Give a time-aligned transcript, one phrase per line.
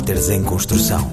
[0.00, 1.12] Repórteres em Construção.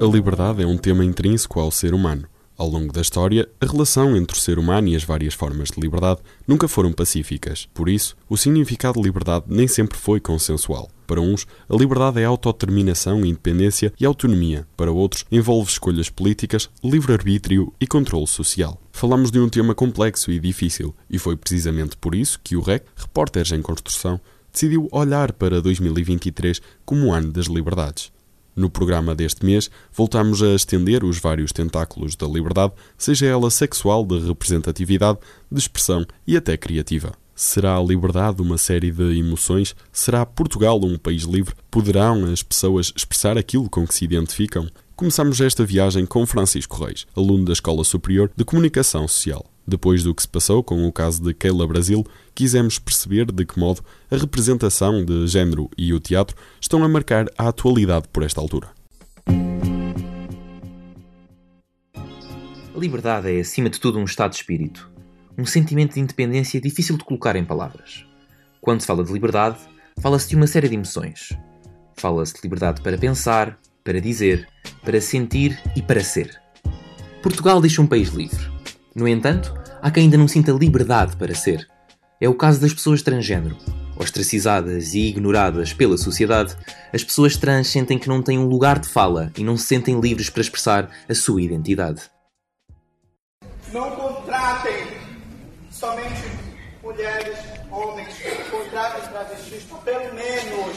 [0.00, 2.26] A liberdade é um tema intrínseco ao ser humano.
[2.58, 5.78] Ao longo da história, a relação entre o ser humano e as várias formas de
[5.78, 7.68] liberdade nunca foram pacíficas.
[7.74, 10.88] Por isso, o significado de liberdade nem sempre foi consensual.
[11.06, 14.66] Para uns, a liberdade é autodeterminação, independência e autonomia.
[14.74, 18.80] Para outros, envolve escolhas políticas, livre-arbítrio e controle social.
[18.90, 22.84] Falamos de um tema complexo e difícil, e foi precisamente por isso que o REC,
[22.96, 24.18] Repórteres em Construção,
[24.50, 28.10] decidiu olhar para 2023 como o ano das liberdades.
[28.56, 34.02] No programa deste mês, voltamos a estender os vários tentáculos da liberdade, seja ela sexual,
[34.06, 35.18] de representatividade,
[35.52, 37.12] de expressão e até criativa.
[37.34, 39.76] Será a liberdade uma série de emoções?
[39.92, 41.54] Será Portugal um país livre?
[41.70, 44.66] Poderão as pessoas expressar aquilo com que se identificam?
[44.96, 49.44] Começamos esta viagem com Francisco Reis, aluno da Escola Superior de Comunicação Social.
[49.68, 53.58] Depois do que se passou com o caso de Keila Brasil, quisemos perceber de que
[53.58, 58.40] modo a representação de género e o teatro estão a marcar a atualidade por esta
[58.40, 58.68] altura.
[62.74, 64.88] A liberdade é, acima de tudo, um estado de espírito,
[65.36, 68.06] um sentimento de independência difícil de colocar em palavras.
[68.60, 69.58] Quando se fala de liberdade,
[70.00, 71.30] fala-se de uma série de emoções.
[71.96, 74.46] Fala-se de liberdade para pensar, para dizer,
[74.84, 76.40] para sentir e para ser.
[77.22, 78.55] Portugal diz um país livre
[78.96, 79.52] no entanto,
[79.82, 81.68] há quem ainda não sinta liberdade para ser.
[82.18, 83.54] É o caso das pessoas transgênero.
[83.94, 86.56] Ostracizadas e ignoradas pela sociedade,
[86.94, 90.00] as pessoas trans sentem que não têm um lugar de fala e não se sentem
[90.00, 92.04] livres para expressar a sua identidade.
[93.70, 94.86] Não contratem
[95.70, 96.30] somente
[96.82, 97.36] mulheres,
[97.70, 98.14] homens,
[98.50, 100.76] contratem travestis para pelo menos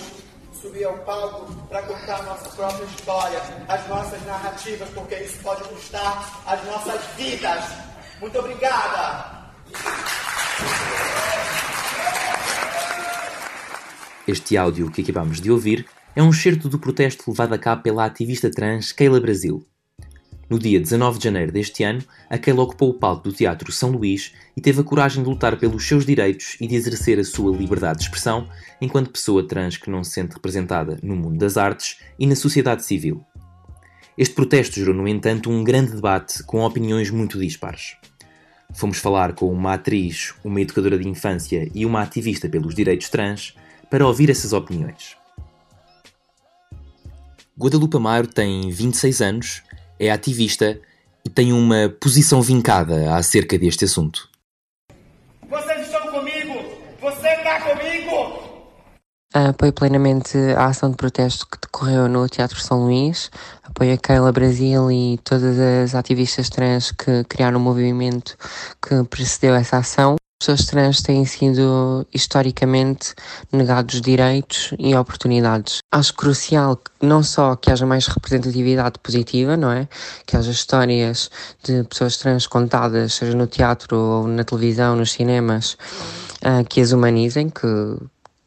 [0.62, 5.64] subir ao palco para contar a nossa própria história, as nossas narrativas, porque isso pode
[5.64, 7.64] custar as nossas vidas.
[8.20, 9.50] Muito obrigada!
[14.28, 15.86] Este áudio que acabamos de ouvir
[16.16, 19.66] é um excerto do protesto levado a cabo pela ativista trans Keila Brasil.
[20.50, 23.92] No dia 19 de janeiro deste ano, a Keila ocupou o palco do Teatro São
[23.92, 27.56] Luís e teve a coragem de lutar pelos seus direitos e de exercer a sua
[27.56, 28.50] liberdade de expressão
[28.82, 32.84] enquanto pessoa trans que não se sente representada no mundo das artes e na sociedade
[32.84, 33.24] civil.
[34.18, 37.96] Este protesto gerou, no entanto, um grande debate com opiniões muito dispares.
[38.74, 43.56] Fomos falar com uma atriz, uma educadora de infância e uma ativista pelos direitos trans
[43.90, 45.18] para ouvir essas opiniões.
[47.58, 49.64] Guadalupe Amaro tem 26 anos,
[50.00, 50.80] é ativista
[51.26, 54.30] e tem uma posição vincada acerca deste assunto.
[55.50, 56.64] Vocês estão comigo?
[57.02, 58.49] Você está comigo?
[59.32, 63.30] Apoio plenamente a ação de protesto que decorreu no Teatro São Luís.
[63.64, 68.36] Apoio a Keila Brasil e todas as ativistas trans que criaram o movimento
[68.82, 70.16] que precedeu essa ação.
[70.42, 73.14] As pessoas trans têm sido historicamente
[73.52, 75.78] negados direitos e oportunidades.
[75.92, 79.88] Acho crucial não só que haja mais representatividade positiva, não é?
[80.26, 81.30] Que haja histórias
[81.64, 85.78] de pessoas trans contadas, seja no teatro ou na televisão, nos cinemas,
[86.42, 87.68] uh, que as humanizem, que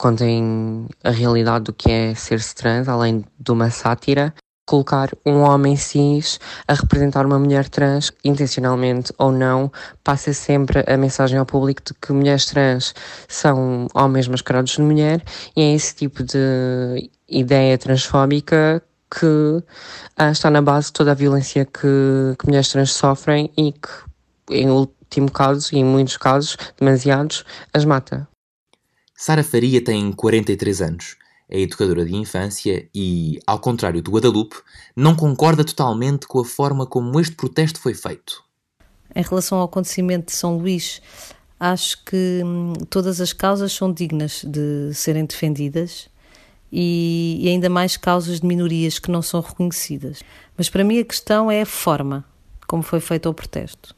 [0.02, 4.34] contém a realidade do que é ser-se trans, além de uma sátira.
[4.66, 9.70] Colocar um homem cis a representar uma mulher trans, intencionalmente ou não,
[10.02, 12.94] passa sempre a mensagem ao público de que mulheres trans
[13.28, 15.22] são homens mascarados de mulher
[15.56, 21.14] e é esse tipo de ideia transfóbica que uh, está na base de toda a
[21.14, 23.88] violência que, que mulheres trans sofrem e que,
[24.50, 28.31] em último caso, e em muitos casos, demasiados, as mata.
[29.24, 31.16] Sara Faria tem 43 anos,
[31.48, 34.56] é educadora de infância e, ao contrário do Guadalupe,
[34.96, 38.42] não concorda totalmente com a forma como este protesto foi feito.
[39.14, 41.00] Em relação ao acontecimento de São Luís,
[41.60, 46.08] acho que hum, todas as causas são dignas de serem defendidas
[46.72, 50.20] e, e ainda mais causas de minorias que não são reconhecidas.
[50.58, 52.24] Mas para mim a questão é a forma
[52.66, 53.94] como foi feito o protesto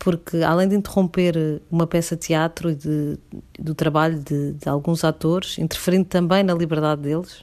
[0.00, 3.18] porque além de interromper uma peça de teatro e de,
[3.58, 7.40] do trabalho de, de, alguns atores, interferindo também na liberdade deles,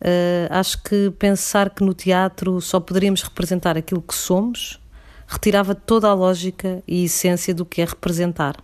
[0.00, 4.82] uh, acho que pensar que no teatro só poderíamos representar aquilo que somos
[5.28, 8.56] retirava toda a lógica e essência do que é representar.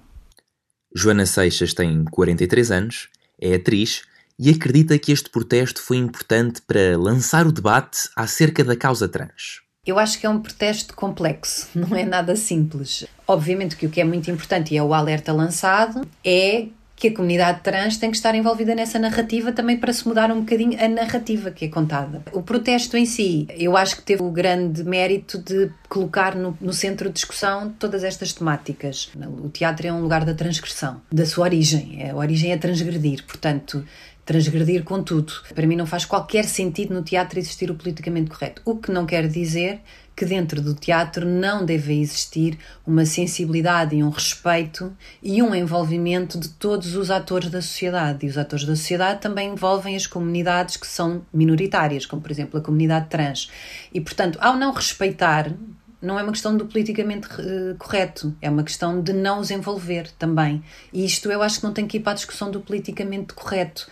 [0.95, 3.09] Joana Seixas tem 43 anos,
[3.41, 4.03] é atriz
[4.37, 9.68] e acredita que este protesto foi importante para lançar o debate acerca da causa trans.
[9.89, 13.07] Eu acho que é um protesto complexo, não é nada simples.
[13.27, 17.15] Obviamente que o que é muito importante e é o alerta lançado é que a
[17.15, 20.89] comunidade trans tem que estar envolvida nessa narrativa também para se mudar um bocadinho a
[20.89, 22.23] narrativa que é contada.
[22.33, 26.73] O protesto em si, eu acho que teve o grande mérito de colocar no, no
[26.73, 29.11] centro de discussão todas estas temáticas.
[29.43, 32.11] O teatro é um lugar da transgressão, da sua origem.
[32.11, 33.85] A origem é transgredir, portanto,
[34.29, 35.33] transgredir com tudo.
[35.55, 38.61] Para mim não faz qualquer sentido no teatro existir o politicamente correto.
[38.63, 39.81] O que não quer dizer
[40.15, 46.39] que dentro do teatro não deve existir uma sensibilidade e um respeito e um envolvimento
[46.39, 48.27] de todos os atores da sociedade.
[48.27, 52.61] E os atores da sociedade também envolvem as comunidades que são minoritárias, como por exemplo
[52.61, 53.51] a comunidade trans.
[53.95, 55.55] E portanto, ao não respeitar,
[56.03, 60.11] não é uma questão do politicamente uh, correto, é uma questão de não os envolver
[60.19, 60.63] também.
[60.93, 63.89] E isto eu acho que não tem que ir para a discussão do politicamente correto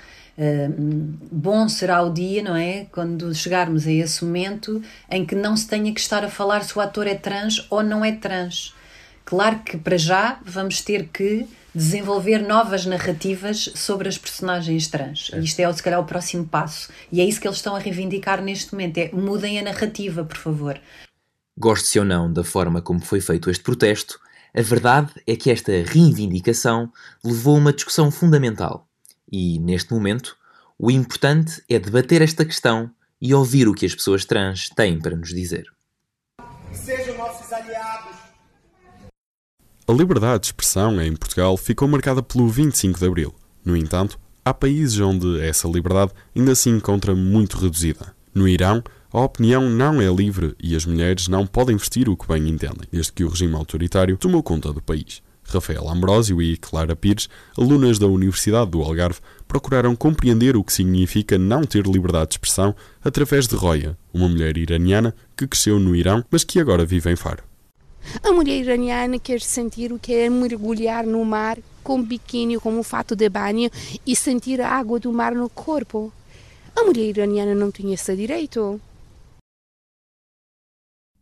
[1.33, 2.87] bom será o dia, não é?
[2.93, 6.77] Quando chegarmos a esse momento em que não se tenha que estar a falar se
[6.77, 8.75] o ator é trans ou não é trans.
[9.25, 15.31] Claro que para já vamos ter que desenvolver novas narrativas sobre as personagens trans.
[15.33, 15.39] É.
[15.41, 16.91] Isto é, se calhar, o próximo passo.
[17.11, 20.37] E é isso que eles estão a reivindicar neste momento: é mudem a narrativa, por
[20.37, 20.81] favor.
[21.59, 24.21] Goste-se ou não da forma como foi feito este protesto,
[24.55, 26.93] a verdade é que esta reivindicação
[27.25, 28.87] levou a uma discussão fundamental
[29.31, 30.37] e, neste momento,
[30.79, 32.91] o importante é debater esta questão
[33.21, 35.67] e ouvir o que as pessoas trans têm para nos dizer.
[36.73, 38.17] Sejam nossos aliados.
[39.89, 43.35] A liberdade de expressão em Portugal ficou marcada pelo 25 de Abril.
[43.65, 48.15] No entanto, há países onde essa liberdade ainda se encontra muito reduzida.
[48.35, 48.83] No Irão,
[49.13, 52.87] a opinião não é livre e as mulheres não podem vestir o que bem entendem,
[52.93, 55.23] desde que o regime autoritário tomou conta do país.
[55.49, 61.39] Rafael Ambrósio e Clara Pires, alunas da Universidade do Algarve, procuraram compreender o que significa
[61.39, 66.25] não ter liberdade de expressão através de Roya, uma mulher iraniana que cresceu no Irão,
[66.31, 67.45] mas que agora vive em Faro.
[68.23, 72.83] A mulher iraniana quer sentir o que é mergulhar no mar com biquíni, com um
[72.83, 73.71] fato de banho
[74.07, 76.13] e sentir a água do mar no corpo.
[76.75, 78.81] A mulher iraniana não tinha esse direito.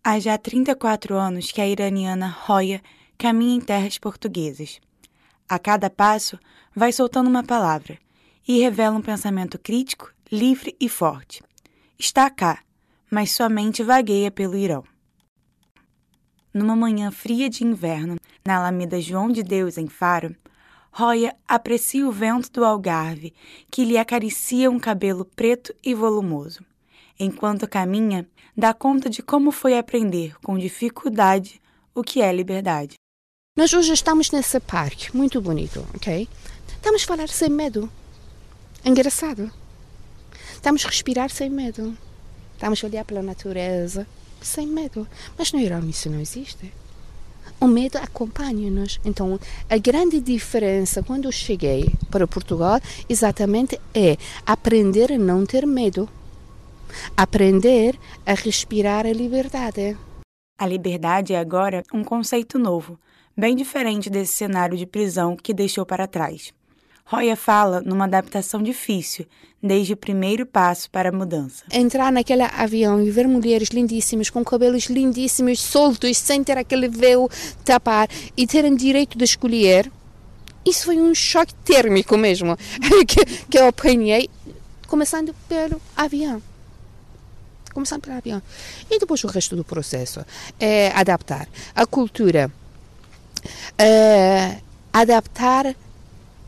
[0.02, 2.82] Há já 34 anos que a iraniana Roya
[3.24, 4.82] caminha em terras portuguesas.
[5.48, 6.38] A cada passo,
[6.76, 7.98] vai soltando uma palavra
[8.46, 11.42] e revela um pensamento crítico, livre e forte.
[11.98, 12.62] Está cá,
[13.10, 14.84] mas somente vagueia pelo Irão.
[16.52, 20.36] Numa manhã fria de inverno, na Alameda João de Deus, em Faro,
[20.92, 23.32] Roya aprecia o vento do Algarve
[23.70, 26.62] que lhe acaricia um cabelo preto e volumoso.
[27.18, 31.58] Enquanto caminha, dá conta de como foi aprender com dificuldade
[31.94, 32.96] o que é liberdade.
[33.56, 36.28] Nós hoje estamos nesse parque, muito bonito, ok?
[36.74, 37.88] Estamos a falar sem medo.
[38.84, 39.48] Engraçado.
[40.54, 41.96] Estamos a respirar sem medo.
[42.54, 44.08] Estamos a olhar pela natureza
[44.42, 45.06] sem medo.
[45.38, 46.74] Mas no Irão isso não existe.
[47.60, 48.98] O medo acompanha-nos.
[49.04, 49.38] Então,
[49.70, 56.08] a grande diferença quando eu cheguei para Portugal exatamente é aprender a não ter medo.
[57.16, 57.96] Aprender
[58.26, 59.96] a respirar a liberdade.
[60.58, 62.98] A liberdade é agora um conceito novo
[63.36, 66.52] bem diferente desse cenário de prisão que deixou para trás.
[67.06, 69.26] Roya fala numa adaptação difícil,
[69.62, 71.64] desde o primeiro passo para a mudança.
[71.70, 77.28] Entrar naquele avião e ver mulheres lindíssimas, com cabelos lindíssimos, soltos, sem ter aquele véu
[77.64, 79.90] tapar e terem direito de escolher,
[80.64, 82.56] isso foi um choque térmico mesmo,
[83.06, 84.31] que, que eu apanhei,
[84.88, 86.42] começando pelo avião
[87.74, 88.41] começando pelo avião.
[88.88, 90.24] E depois o resto do processo
[90.60, 92.48] é adaptar a cultura
[93.81, 94.62] uh,
[94.93, 95.74] adaptar,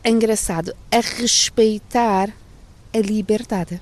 [0.03, 2.33] é engraçado, a respeitar
[2.93, 3.81] a liberdade.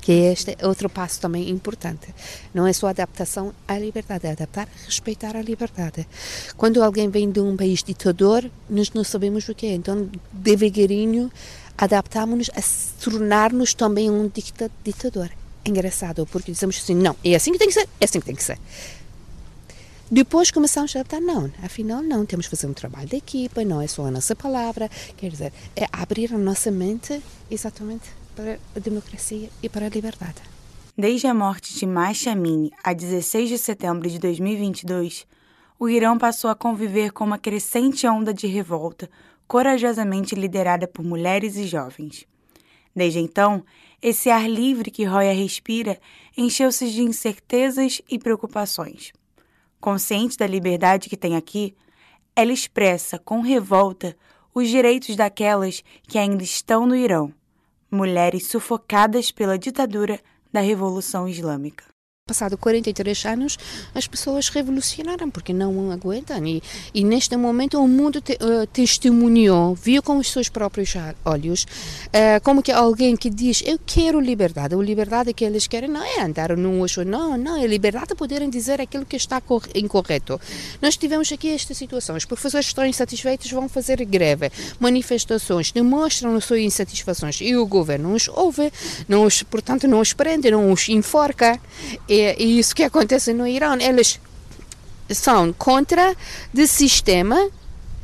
[0.00, 2.14] Que este é outro passo também importante.
[2.54, 6.06] Não é só adaptação à liberdade, é adaptar, respeitar a liberdade.
[6.56, 9.74] Quando alguém vem de um país ditador, nós não sabemos o que é.
[9.74, 11.30] Então, devagarinho,
[11.76, 12.62] adaptamos-nos a
[13.04, 14.30] tornar-nos também um
[14.82, 15.30] ditador.
[15.64, 18.26] É engraçado, porque dizemos assim, não, é assim que tem que ser, é assim que
[18.26, 18.58] tem que ser.
[20.12, 23.80] Depois começamos a adaptar, não, afinal não, temos que fazer um trabalho de equipa, não
[23.80, 28.80] é só a nossa palavra, quer dizer, é abrir a nossa mente exatamente para a
[28.80, 30.42] democracia e para a liberdade.
[30.98, 35.28] Desde a morte de Masha Amini, a 16 de setembro de 2022,
[35.78, 39.08] o Irão passou a conviver com uma crescente onda de revolta,
[39.46, 42.26] corajosamente liderada por mulheres e jovens.
[42.94, 43.64] Desde então,
[44.02, 46.00] esse ar livre que Roya respira
[46.36, 49.12] encheu-se de incertezas e preocupações.
[49.80, 51.74] Consciente da liberdade que tem aqui,
[52.36, 54.16] ela expressa com revolta
[54.54, 57.32] os direitos daquelas que ainda estão no Irão,
[57.90, 60.20] mulheres sufocadas pela ditadura
[60.52, 61.84] da Revolução Islâmica.
[62.30, 63.58] Passado 43 anos,
[63.92, 66.46] as pessoas revolucionaram porque não aguentam.
[66.46, 66.62] E,
[66.94, 70.94] e neste momento o mundo te, uh, testemunhou, viu com os seus próprios
[71.24, 75.90] olhos, uh, como que alguém que diz eu quero liberdade, a liberdade que eles querem
[75.90, 79.42] não é andar num eixo, não, não, é liberdade de poderem dizer aquilo que está
[79.74, 80.40] incorreto.
[80.80, 86.44] Nós tivemos aqui esta situação, os professores estão insatisfeitos, vão fazer greve, manifestações, demonstram as
[86.44, 88.72] suas insatisfações e o governo os ouve,
[89.08, 91.58] não os, portanto não os prende, não os enforca.
[92.08, 94.20] E, e isso que acontece no Irão, eles
[95.08, 96.14] são contra
[96.54, 97.50] o sistema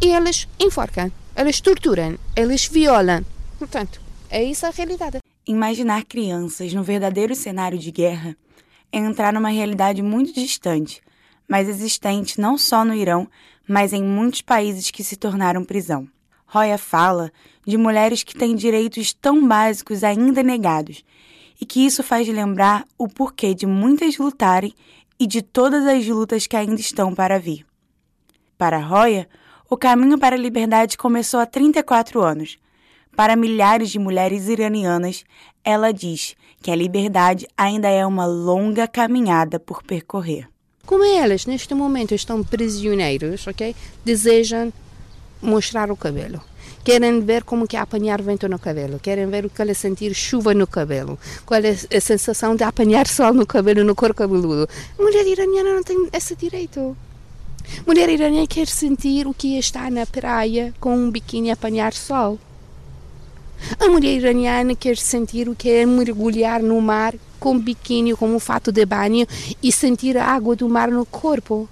[0.01, 3.25] e eles enforcam, eles torturam, eles violam.
[3.59, 5.19] Portanto, é isso a realidade.
[5.47, 8.37] Imaginar crianças no verdadeiro cenário de guerra
[8.93, 11.01] é entrar numa realidade muito distante,
[11.49, 13.29] mas existente não só no Irão,
[13.69, 16.09] mas em muitos países que se tornaram prisão.
[16.47, 17.33] Roya fala
[17.67, 21.05] de mulheres que têm direitos tão básicos ainda negados,
[21.61, 24.75] e que isso faz lembrar o porquê de muitas lutarem
[25.19, 27.65] e de todas as lutas que ainda estão para vir.
[28.59, 29.29] Para Roya,
[29.69, 32.59] o caminho para a liberdade começou há 34 anos.
[33.17, 35.25] Para milhares de mulheres iranianas,
[35.65, 40.49] ela diz que a liberdade ainda é uma longa caminhada por percorrer.
[40.85, 43.75] Como elas neste momento estão prisioneiros, ok?
[44.05, 44.73] Desejam
[45.43, 46.41] mostrar o cabelo.
[46.87, 50.15] Querem ver como que é apanhar vento no cabelo, querem ver o que é sentir
[50.15, 54.69] chuva no cabelo, qual é a sensação de apanhar sol no cabelo, no corpo cabeludo.
[54.97, 56.97] A mulher iraniana não tem esse direito.
[57.85, 61.93] Mulher iraniana quer sentir o que é estar na praia com um biquíni a apanhar
[61.93, 62.39] sol.
[63.81, 68.39] A mulher iraniana quer sentir o que é mergulhar no mar com biquíni, com um
[68.39, 69.27] fato de banho
[69.61, 71.69] e sentir a água do mar no corpo.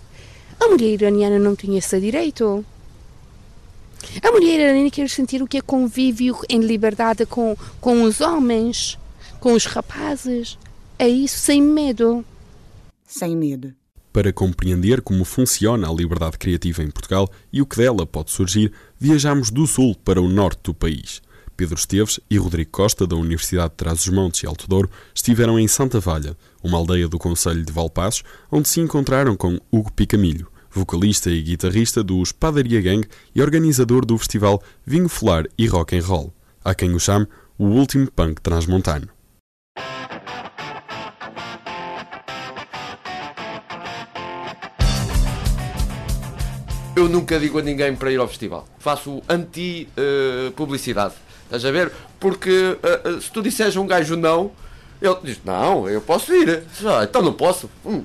[0.59, 2.65] A mulher iraniana não tem esse direito.
[4.23, 8.99] A mulher iraniana quer sentir o que é convívio em liberdade com, com os homens,
[9.41, 10.59] com os rapazes.
[10.99, 12.25] É isso, sem medo.
[13.07, 13.75] Sem medo.
[14.13, 18.73] Para compreender como funciona a liberdade criativa em Portugal e o que dela pode surgir,
[18.99, 21.21] viajamos do sul para o norte do país.
[21.57, 26.01] Pedro Esteves e Rodrigo Costa, da Universidade de Trás-os-Montes e Alto Douro, estiveram em Santa
[26.01, 31.41] Valha, uma aldeia do Conselho de Valpaços, onde se encontraram com Hugo Picamilho, vocalista e
[31.41, 36.33] guitarrista dos Padaria Gang e organizador do festival Vinho Folar e Rock and Roll.
[36.65, 37.27] Há quem o chame
[37.57, 39.09] o último punk transmontano.
[46.97, 48.69] Eu nunca digo a ninguém para ir ao festival.
[48.79, 51.15] Faço anti-publicidade.
[51.45, 51.93] Estás a ver?
[52.21, 54.53] Porque uh, uh, se tu disseres a um gajo não,
[55.03, 56.63] ele diz: Não, eu posso ir.
[56.85, 57.69] Ah, então não posso.
[57.85, 58.05] Hum.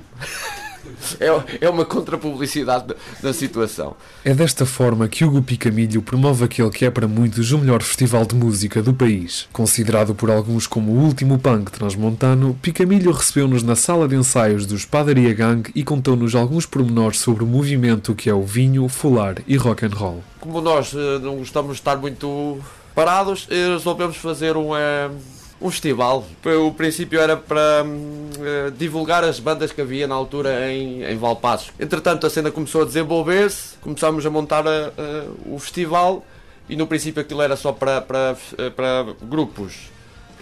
[1.18, 3.96] É, é uma contrapublicidade da situação.
[4.24, 8.24] É desta forma que Hugo Picamilho promove aquele que é para muitos o melhor festival
[8.24, 9.48] de música do país.
[9.52, 14.84] Considerado por alguns como o último punk transmontano, Picamilho recebeu-nos na sala de ensaios dos
[14.84, 19.56] Padaria Gang e contou-nos alguns pormenores sobre o movimento que é o vinho, folar e
[19.56, 20.22] rock and roll.
[20.40, 22.58] Como nós eh, não gostamos de estar muito
[22.94, 24.76] parados, eh, resolvemos fazer um...
[24.76, 25.10] É
[25.60, 26.24] um festival.
[26.66, 31.70] O princípio era para uh, divulgar as bandas que havia na altura em, em Valpaços.
[31.78, 36.24] Entretanto, a cena começou a desenvolver-se, começámos a montar uh, o festival
[36.68, 38.36] e no princípio aquilo era só para, para,
[38.74, 39.90] para grupos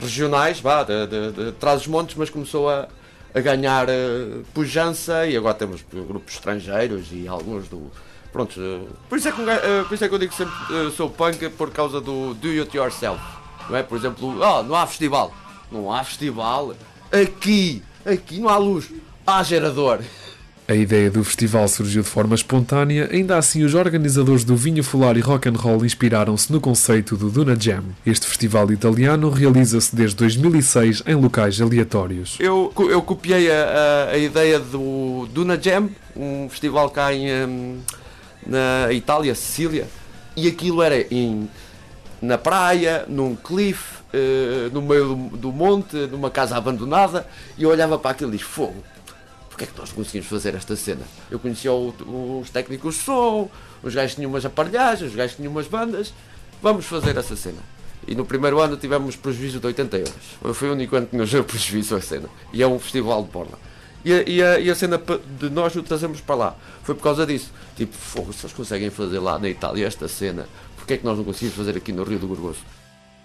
[0.01, 2.87] regionais, vá, de, de, de Trás-os-Montes, mas começou a,
[3.35, 7.91] a ganhar uh, pujança e agora temos grupos estrangeiros e alguns do.
[8.31, 8.61] Pronto,
[9.09, 9.39] por, isso é que,
[9.89, 10.55] por isso é que eu digo sempre
[10.95, 13.38] sou punk por causa do do it yourself.
[13.69, 13.83] Não é?
[13.83, 15.33] Por exemplo, oh, não há festival.
[15.71, 16.75] Não há festival.
[17.13, 18.91] Aqui, aqui não há luz.
[19.27, 20.01] Há gerador.
[20.71, 25.17] A ideia do festival surgiu de forma espontânea, ainda assim os organizadores do Vinho Fular
[25.17, 27.85] e Rock and Roll inspiraram-se no conceito do Duna Jam.
[28.05, 32.37] Este festival italiano realiza-se desde 2006 em locais aleatórios.
[32.39, 37.79] Eu, eu copiei a, a, a ideia do Duna Jam, um festival cá em, hum,
[38.47, 39.89] na Itália, Sicília,
[40.37, 41.49] e aquilo era em
[42.21, 47.71] na praia, num cliff, uh, no meio do, do, monte, numa casa abandonada, e eu
[47.71, 48.83] olhava para aquilo e disse: Fogo,
[49.49, 51.03] porque é que nós conseguimos fazer esta cena?
[51.31, 53.49] Eu conhecia os técnicos de som,
[53.83, 56.13] os gajos tinham umas aparelhagens, os gajos tinham umas bandas,
[56.63, 57.61] vamos fazer essa cena.
[58.07, 60.55] E no primeiro ano tivemos prejuízo de 80 euros.
[60.55, 62.29] Foi o único ano que nos deu prejuízo a cena.
[62.53, 63.59] E é um festival de borla.
[64.05, 65.01] E a, e, a, e a, cena
[65.39, 67.53] de nós o trazemos para lá foi por causa disso.
[67.77, 70.47] Tipo, fogo, se eles conseguem fazer lá na Itália esta cena,
[70.89, 72.61] porque é que nós não conseguimos fazer aqui no Rio do Gorgoso?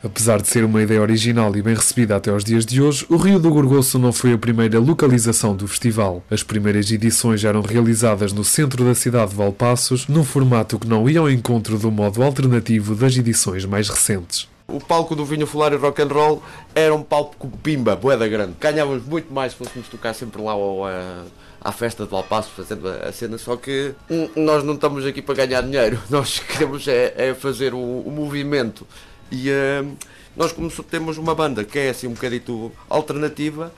[0.03, 3.15] Apesar de ser uma ideia original e bem recebida até aos dias de hoje, o
[3.15, 6.21] Rio do Gorgoso não foi a primeira localização do festival.
[6.29, 11.09] As primeiras edições eram realizadas no centro da cidade de Valpaços, num formato que não
[11.09, 14.49] ia ao encontro do modo alternativo das edições mais recentes.
[14.67, 16.43] O palco do Vinho Fular e Rock and Roll
[16.75, 18.55] era um palco com pimba, boeda grande.
[18.59, 21.25] Ganhávamos muito mais se fôssemos tocar sempre lá ao, uh,
[21.63, 23.93] à festa de Valpasso fazendo a, cena, só que
[24.35, 28.85] nós não estamos aqui para ganhar dinheiro, nós queremos é, é fazer o, o, movimento.
[29.31, 29.95] E uh,
[30.35, 33.73] nós como temos uma banda que é assim um bocadito alternativa,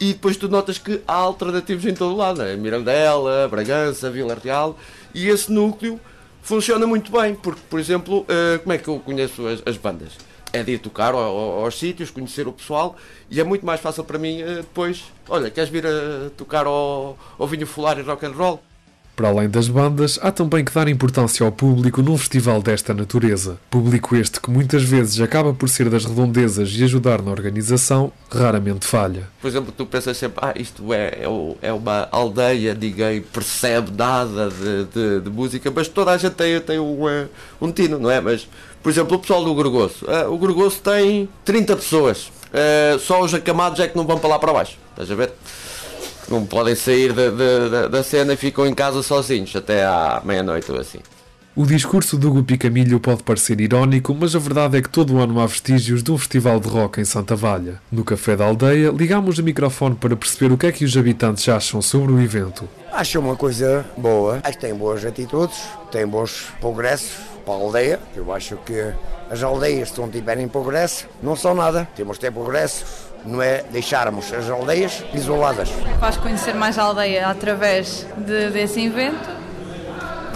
[0.00, 2.56] e depois tu notas que há alternativos em todo lado, né?
[2.56, 4.78] Mirandela, Bragança, Vila Real,
[5.12, 6.00] e esse núcleo
[6.40, 10.12] funciona muito bem, porque, por exemplo, uh, como é que eu conheço as, as bandas?
[10.52, 12.96] É de ir tocar ao, ao, aos sítios, conhecer o pessoal,
[13.30, 17.18] e é muito mais fácil para mim uh, depois, olha, queres vir a tocar ao,
[17.38, 18.60] ao Vinho Fular e Rock and Roll?
[19.18, 23.58] Para além das bandas, há também que dar importância ao público num festival desta natureza.
[23.68, 28.86] Público este que muitas vezes acaba por ser das redondezas e ajudar na organização, raramente
[28.86, 29.24] falha.
[29.40, 31.26] Por exemplo, tu pensas sempre, ah, isto é, é,
[31.62, 36.60] é uma aldeia, ninguém percebe nada de, de, de, música, mas toda a gente tem,
[36.60, 37.26] tem um, eh,
[37.60, 38.20] um tino, não é?
[38.20, 38.46] Mas,
[38.82, 43.34] por exemplo, o pessoal do Gregoço, uh, o Gregoço tem 30 pessoas, uh, só os
[43.34, 45.32] acamados é que não vão para lá para baixo, estás a ver?
[46.30, 50.20] não podem sair de, de, de, da cena e ficam em casa sozinhos até à
[50.24, 50.98] meia-noite ou assim.
[51.58, 55.40] O discurso do Hugo Picamilho pode parecer irónico, mas a verdade é que todo ano
[55.40, 57.80] há vestígios de um festival de rock em Santa Valha.
[57.90, 61.48] No Café da Aldeia, ligamos o microfone para perceber o que é que os habitantes
[61.48, 62.68] acham sobre o evento.
[62.92, 65.58] Acho uma coisa boa, acho que tem boas atitudes,
[65.90, 67.10] tem bons progressos
[67.44, 68.00] para a aldeia.
[68.14, 68.94] Eu acho que
[69.28, 71.88] as aldeias, se não tiverem progresso, não são nada.
[71.96, 75.70] Temos que ter progressos não é deixarmos as aldeias isoladas.
[75.98, 79.37] Faz conhecer mais a aldeia através de, desse evento.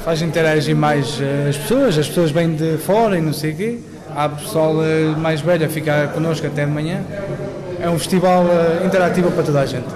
[0.05, 3.57] Faz interagir mais eh, as pessoas, as pessoas vêm de fora e não sei o
[3.57, 3.79] quê.
[4.17, 7.01] Há pessoal eh, mais velho a ficar connosco até de manhã.
[7.81, 9.87] É um festival eh, interativo para toda a gente.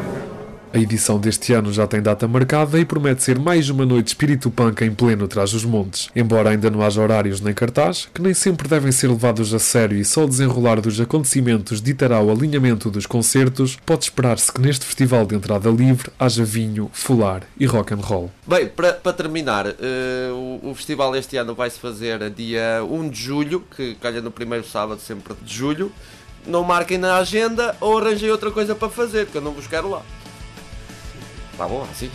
[0.76, 4.50] A edição deste ano já tem data marcada e promete ser mais uma noite espírito
[4.50, 6.10] punk em pleno traz os montes.
[6.14, 9.96] Embora ainda não haja horários nem cartaz, que nem sempre devem ser levados a sério
[9.96, 14.84] e só o desenrolar dos acontecimentos ditará o alinhamento dos concertos, pode esperar-se que neste
[14.84, 18.30] festival de entrada livre haja vinho, fular e rock and roll.
[18.46, 23.18] Bem, para, terminar, uh, o, o, festival este ano vai se fazer dia 1 de
[23.18, 25.90] julho, que calha no primeiro sábado sempre de julho.
[26.46, 29.88] Não marquem na agenda ou arranjem outra coisa para fazer, que eu não vos quero
[29.88, 30.02] lá.
[31.56, 32.10] Tá bom, assim?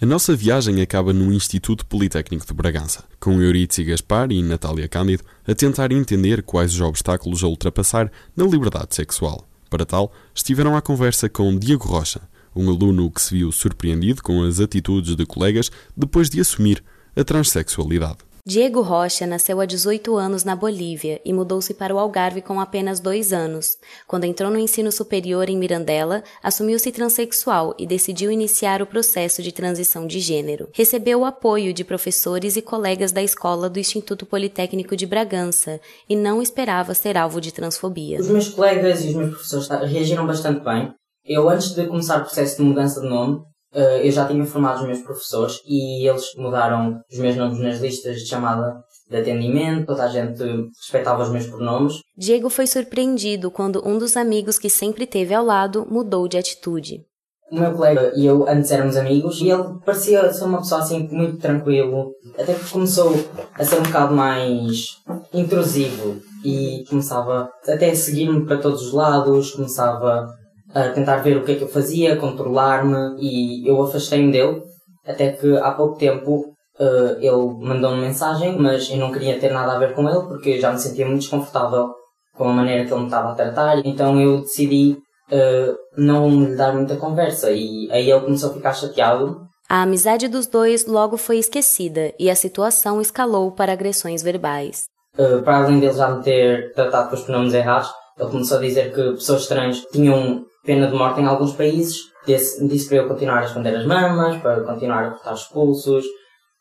[0.00, 5.24] A nossa viagem acaba no Instituto Politécnico de Bragança, com Eurídice Gaspar e Natália Cândido
[5.46, 9.44] a tentar entender quais os obstáculos a ultrapassar na liberdade sexual.
[9.68, 12.20] Para tal, estiveram à conversa com Diego Rocha,
[12.54, 16.82] um aluno que se viu surpreendido com as atitudes de colegas depois de assumir
[17.16, 18.29] a transexualidade.
[18.50, 22.98] Diego Rocha nasceu há 18 anos na Bolívia e mudou-se para o Algarve com apenas
[22.98, 23.78] dois anos.
[24.08, 29.52] Quando entrou no ensino superior em Mirandela, assumiu-se transexual e decidiu iniciar o processo de
[29.52, 30.68] transição de gênero.
[30.72, 36.16] Recebeu o apoio de professores e colegas da escola do Instituto Politécnico de Bragança e
[36.16, 38.18] não esperava ser alvo de transfobia.
[38.18, 40.92] Os meus colegas e os meus professores reagiram bastante bem.
[41.24, 43.42] Eu, antes de começar o processo de mudança de nome,
[43.74, 47.80] Uh, eu já tinha informado os meus professores e eles mudaram os meus nomes nas
[47.80, 50.42] listas de chamada de atendimento, toda a gente
[50.76, 52.00] respeitava os meus pronomes.
[52.16, 57.04] Diego foi surpreendido quando um dos amigos que sempre teve ao lado mudou de atitude.
[57.50, 61.08] O meu colega e eu antes éramos amigos e ele parecia ser uma pessoa assim
[61.10, 63.12] muito tranquilo, até que começou
[63.54, 64.98] a ser um bocado mais
[65.34, 70.28] intrusivo e começava até a seguir-me para todos os lados, começava
[70.74, 74.62] a tentar ver o que é que eu fazia, controlar-me e eu afastei-me dele
[75.06, 79.72] até que há pouco tempo uh, ele mandou-me mensagem, mas eu não queria ter nada
[79.72, 81.90] a ver com ele porque já me sentia muito desconfortável
[82.36, 84.96] com a maneira que ele me estava a tratar, então eu decidi
[85.30, 89.48] uh, não lhe dar muita conversa e aí ele começou a ficar chateado.
[89.68, 94.84] A amizade dos dois logo foi esquecida e a situação escalou para agressões verbais.
[95.18, 98.60] Uh, para além dele já me ter tratado com os pronomes errados, ele começou a
[98.60, 102.10] dizer que pessoas estranhas tinham pena de morte em alguns países.
[102.26, 106.04] Disse, disse para eu continuar a esconder as mamas, para continuar a cortar os pulsos,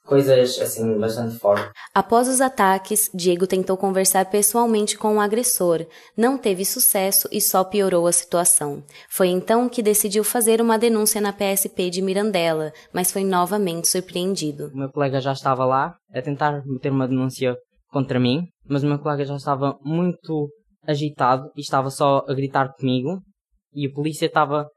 [0.06, 1.69] coisas assim bastante fortes.
[1.93, 5.86] Após os ataques, Diego tentou conversar pessoalmente com o agressor,
[6.17, 8.82] não teve sucesso e só piorou a situação.
[9.10, 14.72] Foi então que decidiu fazer uma denúncia na PSP de Mirandela, mas foi novamente surpreendido.
[14.74, 17.58] O meu colega já estava lá a tentar meter uma denúncia
[17.91, 20.50] contra mim, mas o meu colega já estava muito
[20.88, 23.22] agitado e estava só a gritar comigo
[23.74, 24.68] e o polícia estava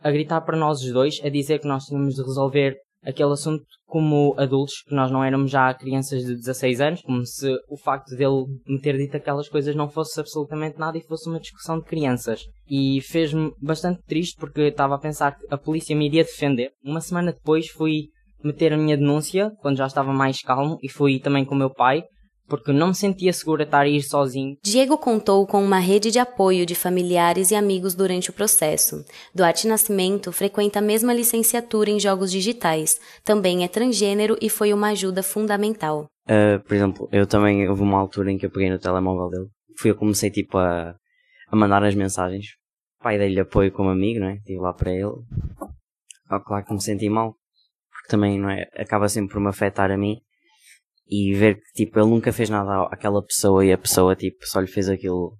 [0.00, 3.64] a gritar para nós os dois, a dizer que nós tínhamos de resolver aquele assunto
[3.86, 8.14] como adultos, que nós não éramos já crianças de 16 anos, como se o facto
[8.16, 11.86] dele me ter dito aquelas coisas não fosse absolutamente nada e fosse uma discussão de
[11.86, 12.42] crianças.
[12.68, 16.70] E fez-me bastante triste porque estava a pensar que a polícia me iria defender.
[16.84, 18.08] Uma semana depois fui
[18.44, 21.70] meter a minha denúncia, quando já estava mais calmo, e fui também com o meu
[21.70, 22.04] pai,
[22.48, 24.56] porque não me sentia segura estar a ir sozinho.
[24.62, 29.04] Diego contou com uma rede de apoio de familiares e amigos durante o processo.
[29.34, 34.88] Duarte Nascimento frequenta a mesma licenciatura em jogos digitais, também é transgênero e foi uma
[34.88, 36.06] ajuda fundamental.
[36.26, 39.48] Uh, por exemplo, eu também houve uma altura em que eu peguei no telemóvel dele,
[39.76, 40.94] fui eu comecei tipo a,
[41.48, 42.46] a mandar as mensagens.
[43.00, 44.34] Pai dei-lhe apoio como amigo, não é?
[44.34, 45.04] Estive lá para ele.
[46.30, 47.36] Oh, claro que me senti mal,
[47.90, 48.66] porque também não é?
[48.76, 50.20] acaba sempre por me afetar a mim
[51.08, 54.60] e ver que tipo ele nunca fez nada àquela pessoa e a pessoa tipo só
[54.60, 55.36] lhe fez aquilo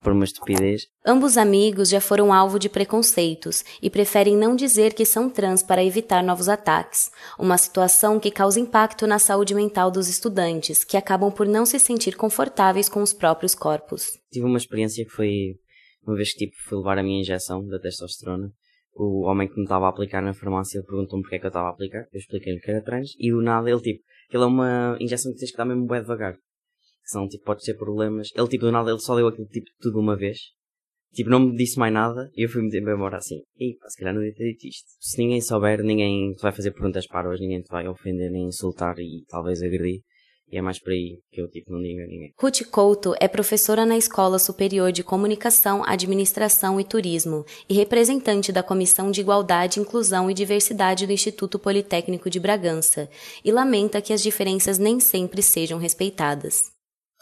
[0.00, 0.82] por uma estupidez.
[1.04, 5.84] Ambos amigos já foram alvo de preconceitos e preferem não dizer que são trans para
[5.84, 11.32] evitar novos ataques, uma situação que causa impacto na saúde mental dos estudantes, que acabam
[11.32, 14.12] por não se sentir confortáveis com os próprios corpos.
[14.30, 15.56] Tive uma experiência que foi
[16.06, 18.50] uma vez que tipo fui levar a minha injeção da testosterona.
[18.94, 21.68] O homem que me estava a aplicar na farmácia perguntou-me porque é que eu estava
[21.68, 22.06] a aplicar.
[22.12, 25.38] Eu expliquei-lhe que era trans e do nada ele tipo Aquilo é uma injeção que
[25.38, 26.36] tens que dar mesmo bem devagar.
[27.04, 28.28] Senão, tipo, pode ter problemas.
[28.34, 30.38] Ele, tipo, do nada, ele só deu aquilo, tipo, tudo uma vez.
[31.14, 33.42] Tipo, não me disse mais nada e eu fui-me embora assim.
[33.56, 34.86] E se calhar não devia ter dito isto.
[35.00, 38.48] Se ninguém souber, ninguém te vai fazer perguntas para hoje, ninguém te vai ofender nem
[38.48, 40.02] insultar e talvez agredir.
[40.50, 42.32] E é mais por aí que eu tipo não digo a ninguém.
[42.38, 48.62] Ruth Couto é professora na Escola Superior de Comunicação, Administração e Turismo e representante da
[48.62, 53.10] Comissão de Igualdade, Inclusão e Diversidade do Instituto Politécnico de Bragança
[53.44, 56.72] e lamenta que as diferenças nem sempre sejam respeitadas.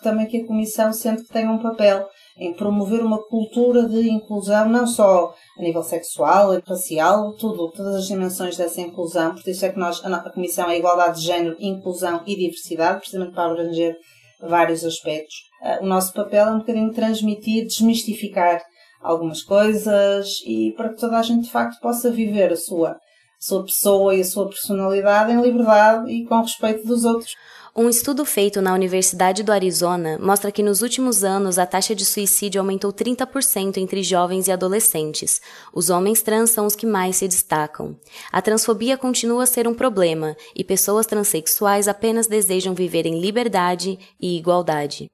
[0.02, 2.06] Também que a Comissão sempre tem um papel
[2.38, 8.06] em promover uma cultura de inclusão, não só a nível sexual, racial, tudo, todas as
[8.06, 9.34] dimensões dessa inclusão.
[9.34, 13.32] Por isso é que nós, a Comissão é Igualdade de Género, Inclusão e Diversidade, precisamente
[13.32, 13.96] para abranger
[14.40, 15.34] vários aspectos.
[15.62, 18.62] Ah, o nosso papel é um bocadinho transmitir, desmistificar
[19.00, 22.98] algumas coisas e para que toda a gente de facto possa viver a sua, a
[23.40, 27.32] sua pessoa e a sua personalidade em liberdade e com respeito dos outros.
[27.78, 32.06] Um estudo feito na Universidade do Arizona mostra que nos últimos anos a taxa de
[32.06, 35.42] suicídio aumentou 30% entre jovens e adolescentes.
[35.74, 37.94] Os homens trans são os que mais se destacam.
[38.32, 43.98] A transfobia continua a ser um problema e pessoas transexuais apenas desejam viver em liberdade
[44.18, 45.08] e igualdade.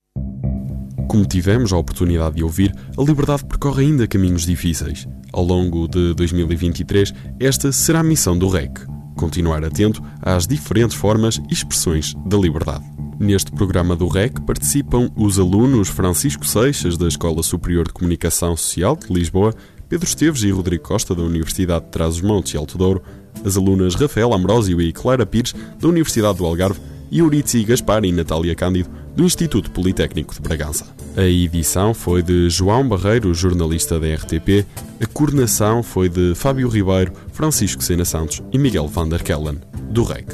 [1.09, 5.09] Como tivemos a oportunidade de ouvir, a liberdade percorre ainda caminhos difíceis.
[5.33, 8.87] Ao longo de 2023, esta será a missão do REC
[9.22, 12.85] continuar atento às diferentes formas e expressões da liberdade.
[13.20, 18.96] Neste programa do REC participam os alunos Francisco Seixas, da Escola Superior de Comunicação Social
[18.96, 19.54] de Lisboa,
[19.88, 23.00] Pedro Esteves e Rodrigo Costa, da Universidade de Trás-os-Montes e Alto Douro,
[23.44, 28.11] as alunas Rafael Ambrosio e Clara Pires, da Universidade do Algarve, e Euritzi Gaspar e
[28.11, 30.87] Natália Cândido, do Instituto Politécnico de Bragança.
[31.16, 34.66] A edição foi de João Barreiro, jornalista da RTP.
[35.01, 40.03] A coordenação foi de Fábio Ribeiro, Francisco Sena Santos e Miguel van der Kellen, do
[40.03, 40.27] REC.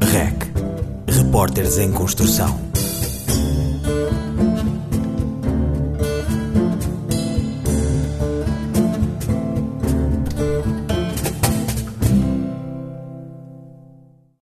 [0.00, 0.50] REC
[1.08, 2.70] Repórteres em Construção.